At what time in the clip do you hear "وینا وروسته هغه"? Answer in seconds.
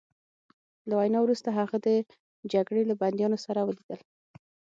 0.99-1.77